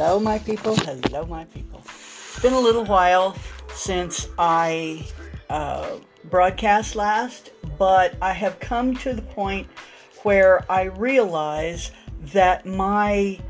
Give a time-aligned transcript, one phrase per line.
[0.00, 0.76] Hello, my people.
[0.76, 1.82] Hello, my people.
[1.84, 3.34] It's been a little while
[3.74, 5.04] since I
[5.50, 5.96] uh,
[6.30, 9.66] broadcast last, but I have come to the point
[10.22, 11.90] where I realize
[12.32, 13.40] that my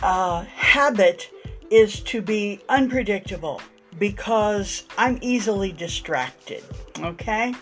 [0.00, 1.28] uh, habit
[1.72, 3.60] is to be unpredictable
[3.98, 6.62] because I'm easily distracted.
[7.00, 7.52] Okay?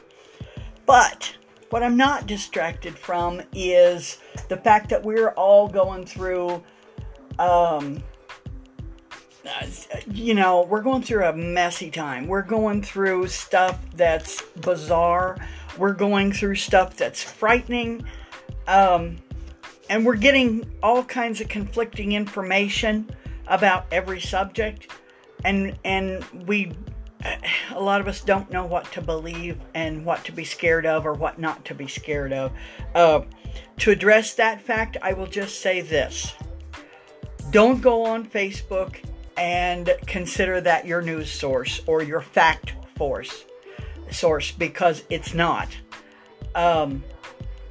[0.84, 1.34] But
[1.70, 4.18] what I'm not distracted from is
[4.50, 6.63] the fact that we're all going through
[7.39, 8.03] um,
[10.11, 12.26] you know, we're going through a messy time.
[12.26, 15.36] We're going through stuff that's bizarre.
[15.76, 18.04] We're going through stuff that's frightening.
[18.66, 19.18] Um,
[19.89, 23.08] and we're getting all kinds of conflicting information
[23.46, 24.92] about every subject.
[25.44, 26.72] And, and we,
[27.70, 31.06] a lot of us don't know what to believe and what to be scared of
[31.06, 32.53] or what not to be scared of.
[32.94, 33.22] Uh,
[33.78, 36.34] to address that fact, I will just say this
[37.51, 39.03] don't go on Facebook
[39.39, 43.45] and consider that your news source or your fact force
[44.11, 45.69] source because it's not.
[46.55, 47.05] Um,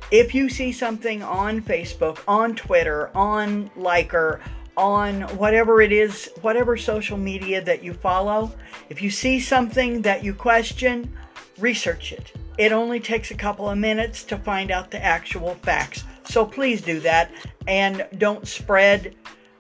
[0.10, 4.40] if you see something on Facebook, on Twitter, on Liker,
[4.78, 8.52] on whatever it is, whatever social media that you follow,
[8.90, 11.12] if you see something that you question,
[11.58, 12.32] research it.
[12.58, 16.04] It only takes a couple of minutes to find out the actual facts.
[16.24, 17.32] So please do that
[17.68, 19.16] and don't spread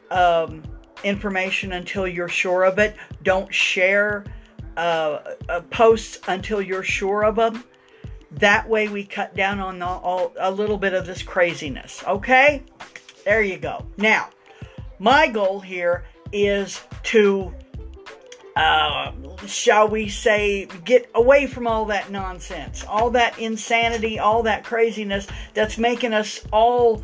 [0.09, 0.63] um,
[1.03, 2.95] information until you're sure of it.
[3.23, 4.25] Don't share
[4.77, 7.63] uh, uh, posts until you're sure of them.
[8.31, 12.03] That way, we cut down on the, all, a little bit of this craziness.
[12.05, 12.63] Okay?
[13.25, 13.85] There you go.
[13.97, 14.29] Now,
[14.99, 17.53] my goal here is to,
[18.55, 19.11] uh,
[19.45, 25.27] shall we say, get away from all that nonsense, all that insanity, all that craziness
[25.53, 27.01] that's making us all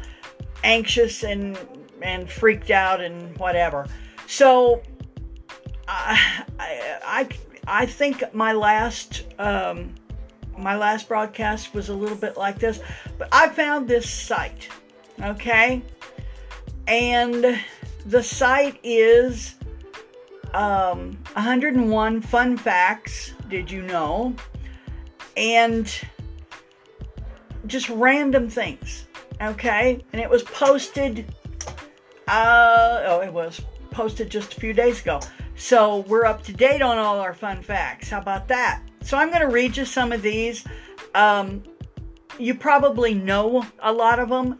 [0.63, 1.57] anxious and
[2.03, 3.87] and freaked out and whatever.
[4.27, 4.81] So
[5.88, 6.45] I
[7.05, 7.29] I
[7.67, 9.95] I think my last um,
[10.57, 12.79] my last broadcast was a little bit like this,
[13.17, 14.69] but I found this site,
[15.22, 15.81] okay,
[16.88, 17.59] and
[18.05, 19.55] the site is
[20.53, 23.33] um, 101 fun facts.
[23.49, 24.35] Did you know?
[25.35, 25.91] And
[27.66, 29.07] just random things,
[29.41, 31.33] okay, and it was posted
[32.41, 33.61] uh, oh, it was
[33.91, 35.19] posted just a few days ago.
[35.55, 38.09] So we're up to date on all our fun facts.
[38.09, 38.81] How about that?
[39.01, 40.66] So I'm going to read you some of these.
[41.13, 41.63] Um,
[42.39, 44.57] you probably know a lot of them,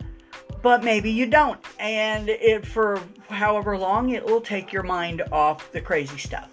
[0.62, 1.60] but maybe you don't.
[1.80, 6.52] And it for however long it will take your mind off the crazy stuff.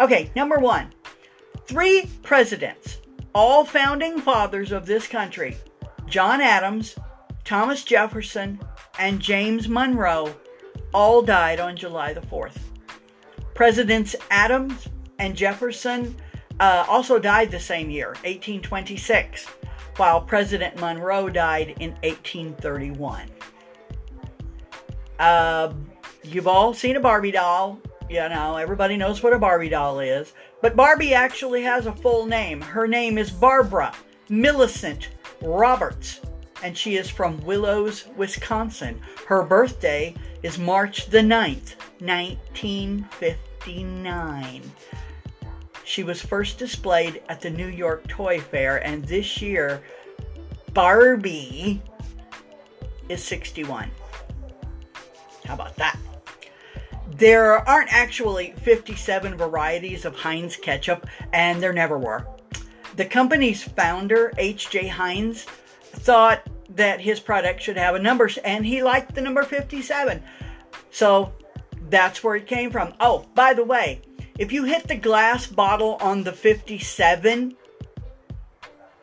[0.00, 0.92] Okay, number one
[1.66, 2.98] three presidents,
[3.34, 5.56] all founding fathers of this country
[6.06, 6.96] John Adams,
[7.44, 8.58] Thomas Jefferson,
[8.98, 10.34] and James Monroe
[10.92, 12.56] all died on July the 4th.
[13.54, 14.88] Presidents Adams
[15.18, 16.14] and Jefferson
[16.60, 19.46] uh, also died the same year, 1826,
[19.96, 23.28] while President Monroe died in 1831.
[25.18, 25.72] Uh,
[26.22, 27.80] you've all seen a Barbie doll.
[28.08, 30.34] You know, everybody knows what a Barbie doll is.
[30.62, 32.60] But Barbie actually has a full name.
[32.60, 33.92] Her name is Barbara
[34.28, 35.08] Millicent
[35.42, 36.20] Roberts
[36.62, 39.00] and she is from Willows, Wisconsin.
[39.26, 44.62] Her birthday is March the 9th, 1959.
[45.84, 49.80] She was first displayed at the New York Toy Fair, and this year,
[50.72, 51.80] Barbie
[53.08, 53.88] is 61.
[55.44, 55.96] How about that?
[57.12, 62.26] There aren't actually 57 varieties of Heinz ketchup, and there never were.
[62.96, 64.88] The company's founder, H.J.
[64.88, 65.46] Heinz,
[65.96, 70.22] thought that his product should have a number, and he liked the number 57.
[70.90, 71.32] So
[71.88, 72.94] that's where it came from.
[73.00, 74.02] Oh, by the way,
[74.38, 77.56] if you hit the glass bottle on the 57,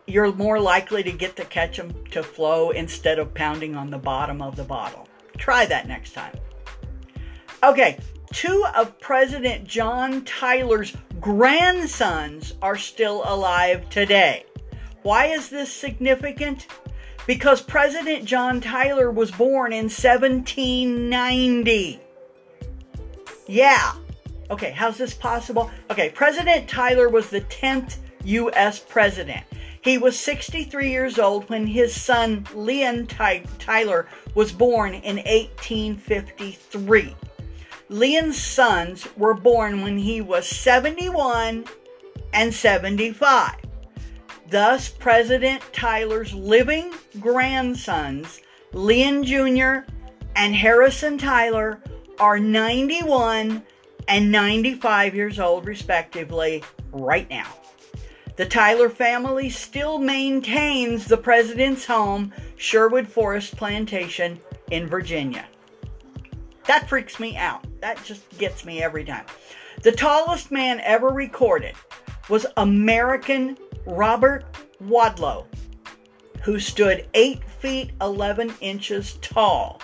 [0.05, 4.41] you're more likely to get the ketchup to flow instead of pounding on the bottom
[4.41, 5.07] of the bottle.
[5.37, 6.35] Try that next time.
[7.63, 7.97] Okay,
[8.33, 14.45] two of President John Tyler's grandsons are still alive today.
[15.01, 16.67] Why is this significant?
[17.27, 21.99] Because President John Tyler was born in 1790.
[23.47, 23.93] Yeah.
[24.51, 25.71] Okay, how's this possible?
[25.89, 28.79] Okay, President Tyler was the 10th U.S.
[28.79, 29.43] president.
[29.81, 37.15] He was 63 years old when his son Leon Ty- Tyler was born in 1853.
[37.89, 41.65] Leon's sons were born when he was 71
[42.33, 43.55] and 75.
[44.53, 48.39] Thus, President Tyler's living grandsons,
[48.71, 49.91] Leon Jr.
[50.35, 51.81] and Harrison Tyler,
[52.19, 53.63] are 91
[54.07, 57.47] and 95 years old, respectively, right now.
[58.35, 64.39] The Tyler family still maintains the president's home, Sherwood Forest Plantation
[64.69, 65.47] in Virginia.
[66.67, 67.65] That freaks me out.
[67.81, 69.25] That just gets me every time.
[69.81, 71.73] The tallest man ever recorded
[72.29, 74.45] was American Robert
[74.81, 75.45] Wadlow,
[76.41, 79.81] who stood 8 feet 11 inches tall.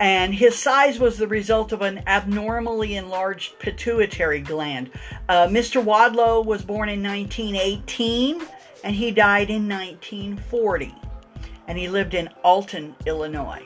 [0.00, 4.90] And his size was the result of an abnormally enlarged pituitary gland.
[5.28, 5.82] Uh, Mr.
[5.82, 8.42] Wadlow was born in 1918
[8.84, 10.94] and he died in 1940.
[11.68, 13.62] And he lived in Alton, Illinois.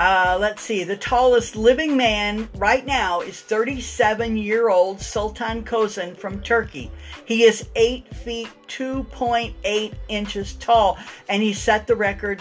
[0.00, 0.82] Uh, let's see.
[0.82, 6.90] The tallest living man right now is 37 year old Sultan Kösen from Turkey.
[7.26, 10.96] He is 8 feet 2.8 inches tall,
[11.28, 12.40] and he set the record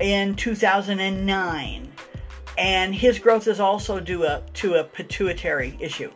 [0.00, 1.92] in 2009.
[2.56, 6.10] And his growth is also due to a pituitary issue.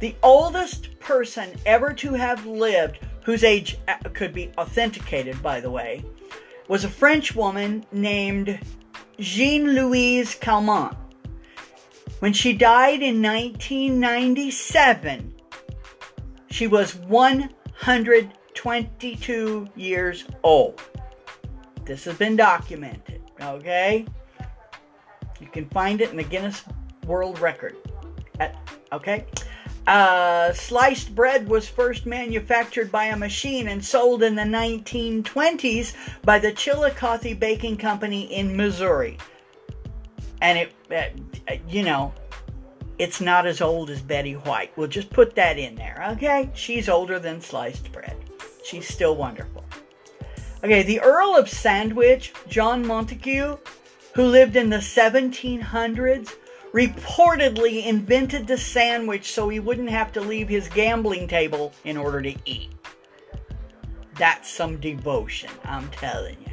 [0.00, 5.70] The oldest person ever to have lived, whose age uh, could be authenticated, by the
[5.70, 6.04] way,
[6.66, 8.58] was a French woman named
[9.18, 10.94] Jeanne Louise Calment.
[12.20, 15.34] When she died in 1997,
[16.50, 20.82] she was 122 years old.
[21.84, 24.06] This has been documented, okay?
[25.40, 26.64] You can find it in the Guinness
[27.06, 27.76] World Record.
[28.40, 28.56] At,
[28.92, 29.26] Okay?
[29.86, 36.38] Uh, sliced bread was first manufactured by a machine and sold in the 1920s by
[36.38, 39.16] the Chillicothe Baking Company in Missouri.
[40.40, 40.72] And it,
[41.48, 42.12] uh, you know,
[42.98, 44.76] it's not as old as Betty White.
[44.76, 46.50] We'll just put that in there, okay?
[46.54, 48.16] She's older than sliced bread.
[48.64, 49.64] She's still wonderful.
[50.64, 53.58] Okay, the Earl of Sandwich, John Montagu,
[54.14, 56.32] who lived in the 1700s,
[56.76, 62.20] reportedly invented the sandwich so he wouldn't have to leave his gambling table in order
[62.20, 62.70] to eat.
[64.18, 66.52] That's some devotion, I'm telling you.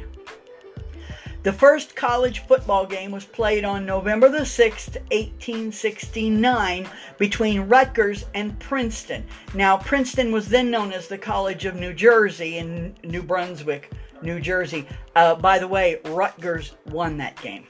[1.42, 6.88] The first college football game was played on November the 6th, 1869,
[7.18, 9.26] between Rutgers and Princeton.
[9.52, 13.92] Now, Princeton was then known as the College of New Jersey in New Brunswick,
[14.22, 14.88] New Jersey.
[15.14, 17.66] Uh, by the way, Rutgers won that game.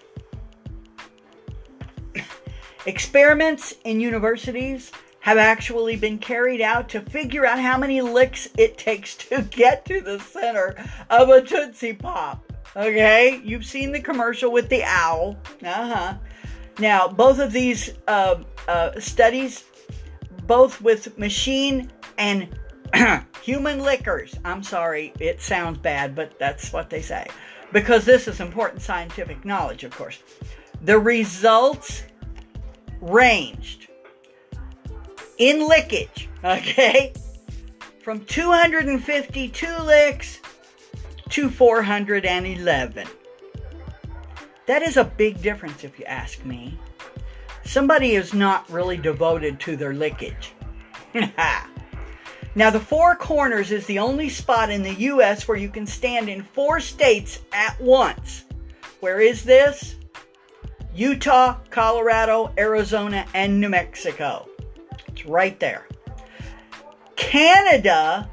[2.86, 8.76] Experiments in universities have actually been carried out to figure out how many licks it
[8.76, 10.76] takes to get to the center
[11.08, 12.44] of a Tootsie Pop.
[12.76, 15.36] Okay, you've seen the commercial with the owl.
[15.62, 16.14] Uh huh.
[16.78, 19.64] Now, both of these uh, uh, studies,
[20.46, 22.48] both with machine and
[23.42, 24.34] human lickers.
[24.44, 27.28] I'm sorry, it sounds bad, but that's what they say.
[27.72, 30.18] Because this is important scientific knowledge, of course.
[30.82, 32.02] The results
[33.00, 33.88] ranged
[35.38, 37.12] in lickage, okay,
[38.02, 40.40] from 252 licks
[41.30, 43.06] to 411.
[44.66, 46.78] That is a big difference if you ask me.
[47.64, 50.52] Somebody is not really devoted to their lickage.
[52.54, 55.48] now, the Four Corners is the only spot in the U.S.
[55.48, 58.44] where you can stand in four states at once.
[59.00, 59.96] Where is this?
[60.94, 64.48] Utah, Colorado, Arizona, and New Mexico.
[65.08, 65.88] It's right there.
[67.16, 68.30] Canada,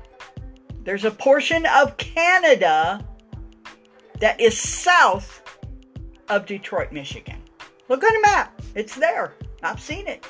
[0.84, 3.03] there's a portion of Canada
[4.20, 5.41] that is south
[6.30, 7.41] of Detroit, Michigan.
[7.89, 9.34] Look on the map, it's there.
[9.63, 10.25] I've seen it.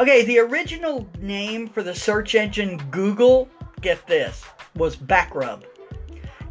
[0.00, 3.48] Okay, the original name for the search engine Google,
[3.80, 5.62] get this, was Backrub.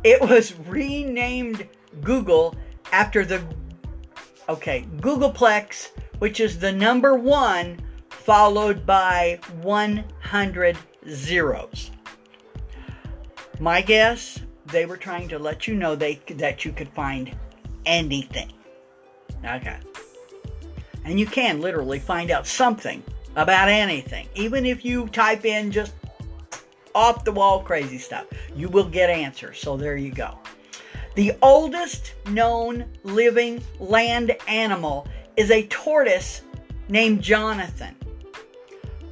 [0.03, 1.67] It was renamed
[2.01, 2.55] Google
[2.91, 3.43] after the
[4.49, 7.79] Okay, googolplex, which is the number one,
[8.09, 11.91] followed by 100 zeros.
[13.59, 17.35] My guess, they were trying to let you know they that you could find
[17.85, 18.51] anything.
[19.45, 19.77] Okay.
[21.05, 23.03] And you can literally find out something
[23.35, 24.27] about anything.
[24.35, 25.93] Even if you type in just
[26.93, 29.59] off the wall crazy stuff, you will get answers.
[29.59, 30.37] So there you go.
[31.13, 36.41] The oldest known living land animal is a tortoise
[36.87, 37.95] named Jonathan.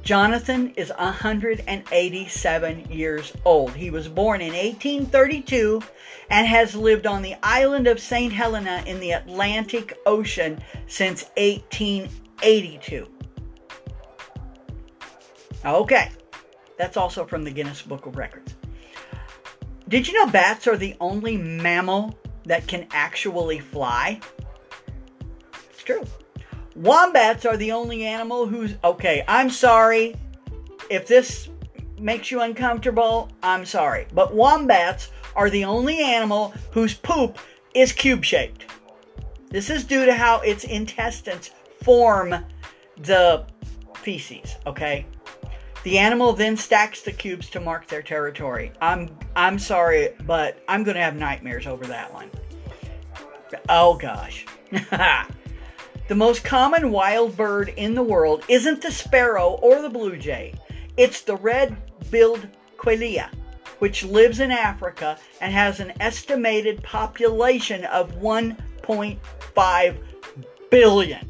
[0.02, 3.72] Jonathan is 187 years old.
[3.72, 5.82] He was born in 1832
[6.30, 8.32] and has lived on the island of St.
[8.32, 13.06] Helena in the Atlantic Ocean since 1882.
[15.66, 16.08] Okay,
[16.78, 18.54] that's also from the Guinness Book of Records.
[19.90, 24.20] Did you know bats are the only mammal that can actually fly?
[25.68, 26.06] It's true.
[26.76, 29.24] Wombats are the only animal who's okay.
[29.26, 30.14] I'm sorry
[30.90, 31.48] if this
[31.98, 33.32] makes you uncomfortable.
[33.42, 37.38] I'm sorry, but wombats are the only animal whose poop
[37.74, 38.66] is cube shaped.
[39.48, 41.50] This is due to how its intestines
[41.82, 42.36] form
[42.96, 43.44] the
[43.96, 45.04] feces, okay?
[45.82, 48.72] The animal then stacks the cubes to mark their territory.
[48.82, 52.30] I'm I'm sorry, but I'm going to have nightmares over that one.
[53.68, 54.44] Oh gosh.
[54.70, 60.54] the most common wild bird in the world isn't the sparrow or the blue jay.
[60.96, 62.46] It's the red-billed
[62.76, 63.30] quelea,
[63.78, 69.98] which lives in Africa and has an estimated population of 1.5
[70.70, 71.29] billion.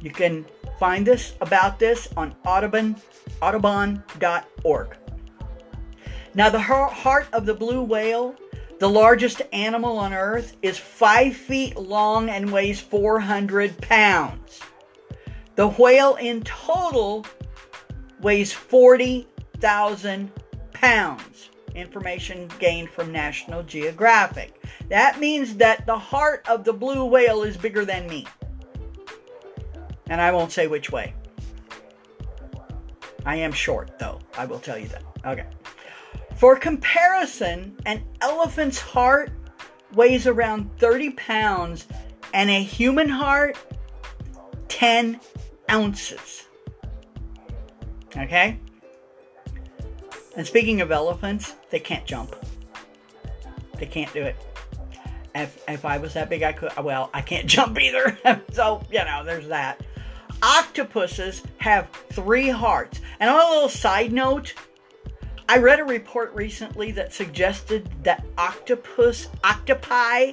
[0.00, 0.46] You can
[0.78, 2.96] find this about this on Audubon,
[3.42, 4.96] audubon.org.
[6.34, 8.34] Now, the heart of the blue whale,
[8.78, 14.60] the largest animal on earth, is five feet long and weighs 400 pounds.
[15.56, 17.26] The whale in total
[18.20, 20.30] weighs 40,000
[20.72, 21.50] pounds.
[21.74, 24.62] Information gained from National Geographic.
[24.88, 28.26] That means that the heart of the blue whale is bigger than me.
[30.08, 31.14] And I won't say which way.
[33.26, 34.20] I am short, though.
[34.36, 35.02] I will tell you that.
[35.24, 35.46] Okay.
[36.36, 39.32] For comparison, an elephant's heart
[39.92, 41.86] weighs around 30 pounds,
[42.32, 43.58] and a human heart,
[44.68, 45.20] 10
[45.70, 46.46] ounces.
[48.16, 48.58] Okay?
[50.36, 52.34] And speaking of elephants, they can't jump.
[53.78, 54.36] They can't do it.
[55.34, 56.72] If, if I was that big, I could.
[56.82, 58.18] Well, I can't jump either.
[58.52, 59.80] so, you know, there's that.
[60.42, 63.00] Octopuses have three hearts.
[63.20, 64.54] And on a little side note,
[65.48, 70.32] I read a report recently that suggested that octopus, octopi,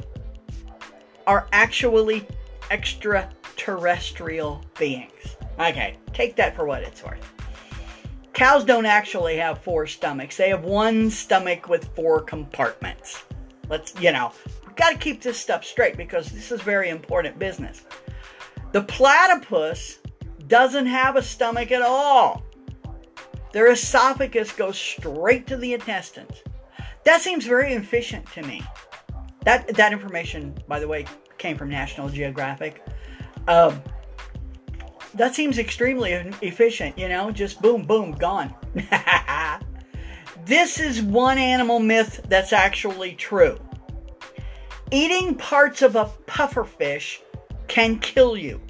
[1.26, 2.28] are actually
[2.70, 5.38] extraterrestrial beings.
[5.60, 7.32] Okay, take that for what it's worth.
[8.34, 10.36] Cows don't actually have four stomachs.
[10.36, 13.24] They have one stomach with four compartments.
[13.70, 14.34] Let's, you know,
[14.66, 17.84] we've got to keep this stuff straight because this is very important business.
[18.76, 20.00] The platypus
[20.48, 22.44] doesn't have a stomach at all.
[23.54, 26.44] Their esophagus goes straight to the intestines.
[27.06, 28.62] That seems very efficient to me.
[29.46, 31.06] That that information, by the way,
[31.38, 32.84] came from National Geographic.
[33.48, 33.82] Um,
[35.14, 38.54] that seems extremely efficient, you know, just boom, boom, gone.
[40.46, 43.58] this is one animal myth that's actually true.
[44.92, 47.20] Eating parts of a pufferfish
[47.70, 48.62] can kill you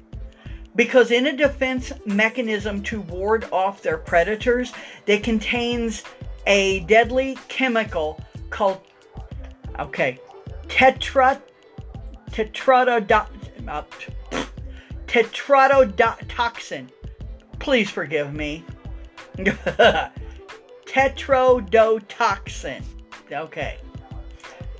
[0.76, 4.72] because in a defense mechanism to ward off their predators,
[5.06, 6.04] they contains
[6.46, 8.80] a deadly chemical called
[9.78, 10.20] okay,
[10.68, 11.40] tetra
[12.30, 13.68] tetrodotoxin.
[13.68, 13.82] Uh,
[15.06, 16.88] tetrodotoxin.
[17.58, 18.64] Please forgive me.
[20.86, 22.82] Tetrodotoxin.
[23.32, 23.78] Okay.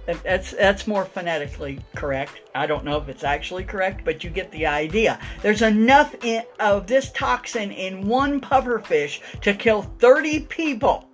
[0.06, 2.40] That's that's more phonetically correct.
[2.54, 5.18] I don't know if it's actually correct, but you get the idea.
[5.42, 11.08] There's enough in, of this toxin in one pufferfish to kill 30 people.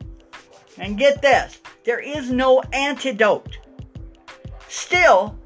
[0.79, 3.59] And get this, there is no antidote.
[4.69, 5.39] Still,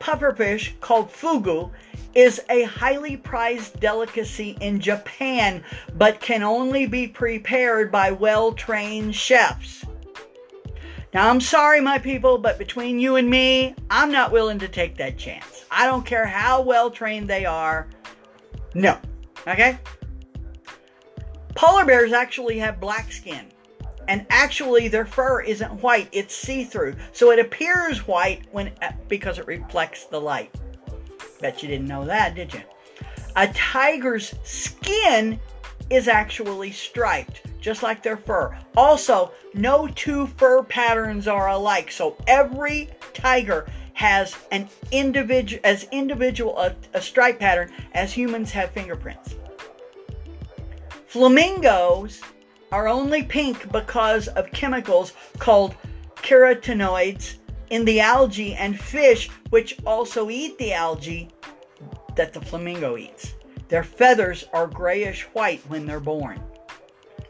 [0.00, 1.70] pufferfish called fugu
[2.14, 5.62] is a highly prized delicacy in Japan,
[5.94, 9.85] but can only be prepared by well trained chefs.
[11.16, 14.98] Now, I'm sorry, my people, but between you and me, I'm not willing to take
[14.98, 15.64] that chance.
[15.70, 17.88] I don't care how well trained they are.
[18.74, 18.98] No.
[19.48, 19.78] Okay?
[21.54, 23.46] Polar bears actually have black skin.
[24.08, 26.96] And actually, their fur isn't white, it's see through.
[27.12, 28.72] So it appears white when
[29.08, 30.54] because it reflects the light.
[31.40, 32.60] Bet you didn't know that, did you?
[33.36, 35.40] A tiger's skin
[35.90, 38.56] is actually striped, just like their fur.
[38.76, 46.58] Also, no two fur patterns are alike, so every tiger has an individual as individual
[46.58, 49.36] a, a stripe pattern as humans have fingerprints.
[51.06, 52.20] Flamingos
[52.72, 55.74] are only pink because of chemicals called
[56.16, 57.36] carotenoids
[57.70, 61.30] in the algae and fish, which also eat the algae
[62.16, 63.34] that the flamingo eats.
[63.68, 66.40] Their feathers are grayish white when they're born.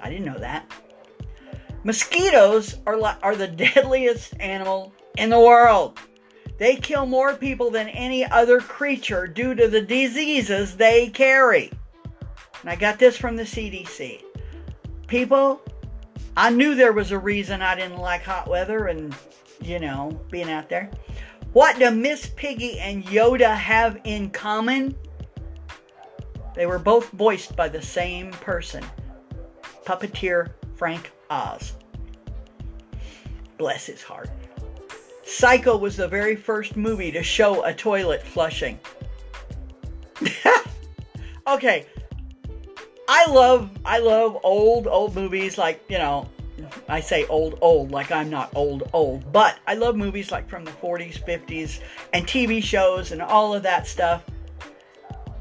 [0.00, 0.70] I didn't know that.
[1.84, 5.98] Mosquitoes are, are the deadliest animal in the world.
[6.58, 11.70] They kill more people than any other creature due to the diseases they carry.
[12.60, 14.22] And I got this from the CDC.
[15.06, 15.60] People,
[16.36, 19.14] I knew there was a reason I didn't like hot weather and,
[19.60, 20.90] you know, being out there.
[21.52, 24.94] What do Miss Piggy and Yoda have in common?
[26.56, 28.84] They were both voiced by the same person,
[29.84, 31.74] puppeteer Frank Oz.
[33.58, 34.30] Bless his heart.
[35.24, 38.80] Psycho was the very first movie to show a toilet flushing.
[41.46, 41.86] okay.
[43.08, 46.28] I love I love old old movies like, you know,
[46.88, 50.64] I say old, old, like I'm not old, old, but I love movies like from
[50.64, 51.80] the 40s, 50s,
[52.12, 54.24] and TV shows and all of that stuff.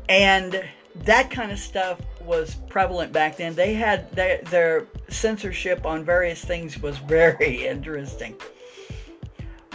[0.10, 0.63] And
[1.03, 3.53] that kind of stuff was prevalent back then.
[3.53, 8.35] They had their, their censorship on various things was very interesting.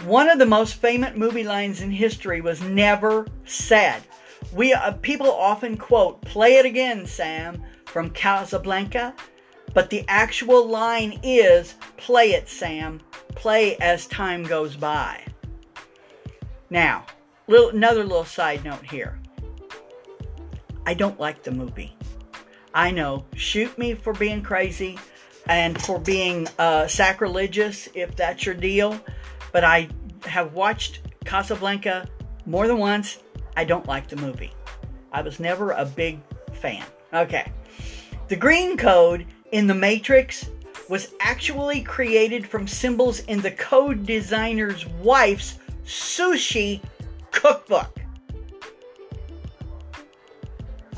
[0.03, 4.01] One of the most famous movie lines in history was never said.
[4.53, 9.13] We uh, people often quote "Play it again, Sam" from Casablanca
[9.73, 13.01] but the actual line is play it, Sam.
[13.35, 15.23] Play as time goes by.
[16.69, 17.05] Now,
[17.47, 19.20] little, another little side note here.
[20.85, 21.95] I don't like the movie.
[22.73, 24.97] I know, shoot me for being crazy
[25.47, 28.99] and for being uh, sacrilegious if that's your deal,
[29.51, 29.89] but I
[30.25, 32.07] have watched Casablanca
[32.45, 33.19] more than once.
[33.57, 34.53] I don't like the movie.
[35.11, 36.19] I was never a big
[36.53, 36.85] fan.
[37.13, 37.51] Okay.
[38.29, 40.49] The green code in the Matrix
[40.87, 46.81] was actually created from symbols in the code designer's wife's sushi
[47.31, 48.00] cookbook.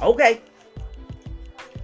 [0.03, 0.41] Okay.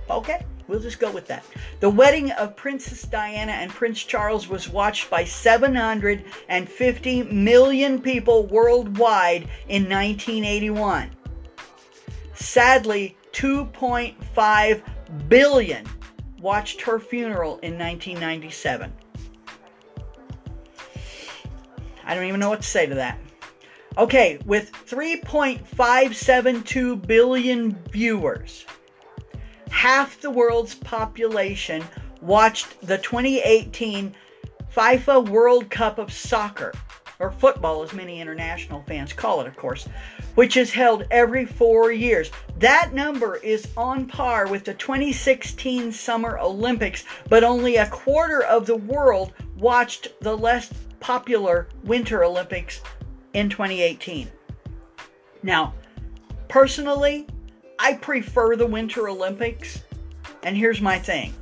[0.09, 1.45] Okay, we'll just go with that.
[1.79, 9.43] The wedding of Princess Diana and Prince Charles was watched by 750 million people worldwide
[9.67, 11.11] in 1981.
[12.33, 14.81] Sadly, 2.5
[15.29, 15.85] billion
[16.41, 18.91] watched her funeral in 1997.
[22.03, 23.19] I don't even know what to say to that.
[23.99, 28.65] Okay, with 3.572 billion viewers,
[29.69, 31.83] half the world's population
[32.21, 34.15] watched the 2018
[34.73, 36.71] FIFA World Cup of Soccer,
[37.19, 39.85] or football, as many international fans call it, of course,
[40.35, 42.31] which is held every four years.
[42.59, 48.65] That number is on par with the 2016 Summer Olympics, but only a quarter of
[48.65, 50.71] the world watched the less
[51.01, 52.79] popular Winter Olympics
[53.33, 54.29] in 2018.
[55.43, 55.73] Now,
[56.47, 57.27] personally,
[57.77, 59.83] I prefer the Winter Olympics,
[60.43, 61.33] and here's my thing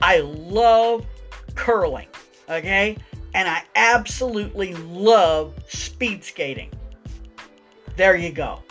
[0.00, 1.06] I love
[1.54, 2.08] curling,
[2.48, 2.96] okay?
[3.34, 6.70] And I absolutely love speed skating.
[7.96, 8.62] There you go.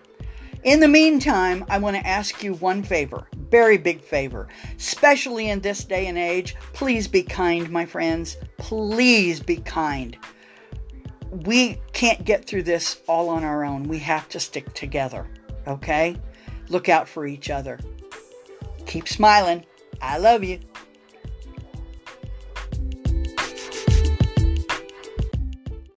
[0.63, 5.61] In the meantime, I want to ask you one favor very big favor, especially in
[5.61, 6.57] this day and age.
[6.73, 8.37] Please be kind, my friends.
[8.59, 10.17] Please be kind.
[11.31, 13.85] We can't get through this all on our own.
[13.85, 15.27] We have to stick together,
[15.67, 16.17] okay?
[16.69, 17.79] Look out for each other.
[18.87, 19.65] Keep smiling.
[20.01, 20.61] I love you.